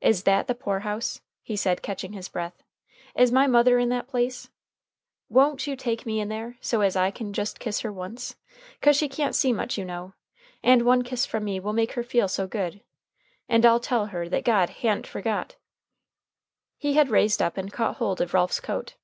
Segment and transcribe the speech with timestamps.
[0.00, 2.62] "Is that the poor house?" he said, catching his breath.
[3.14, 4.48] "Is my mother in that place?
[5.28, 8.34] Won't you take me in there, so as I can just kiss her once?
[8.80, 10.14] 'Cause she can't see much, you know.
[10.62, 12.80] And one kiss from me will make her feel so good.
[13.46, 15.56] And I'll tell her that God ha'n't forgot."
[16.78, 18.94] He had raised up and caught hold of Ralph's coat.